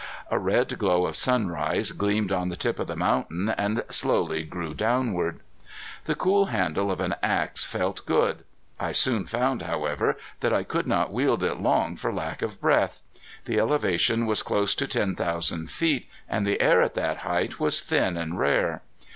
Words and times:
A 0.31 0.39
red 0.39 0.79
glow 0.79 1.05
of 1.05 1.15
sunrise 1.15 1.91
gleamed 1.91 2.31
on 2.31 2.49
the 2.49 2.55
tip 2.57 2.79
of 2.79 2.87
the 2.87 2.95
mountain 2.95 3.49
and 3.49 3.83
slowly 3.89 4.41
grew 4.41 4.73
downward. 4.73 5.41
The 6.05 6.15
cool 6.15 6.45
handle 6.47 6.89
of 6.89 6.99
an 6.99 7.13
axe 7.21 7.65
felt 7.65 8.07
good. 8.07 8.43
I 8.79 8.93
soon 8.93 9.27
found, 9.27 9.61
however, 9.61 10.17
that 10.39 10.53
I 10.53 10.63
could 10.63 10.87
not 10.87 11.13
wield 11.13 11.43
it 11.43 11.61
long 11.61 11.97
for 11.97 12.11
lack 12.11 12.41
of 12.41 12.59
breath. 12.59 13.03
The 13.45 13.59
elevation 13.59 14.25
was 14.25 14.41
close 14.41 14.73
to 14.73 14.87
ten 14.87 15.15
thousand 15.15 15.69
feet 15.69 16.07
and 16.27 16.47
the 16.47 16.59
air 16.61 16.81
at 16.81 16.95
that 16.95 17.17
height 17.17 17.59
was 17.59 17.79
thin 17.81 18.17
and 18.17 18.39
rare. 18.39 18.81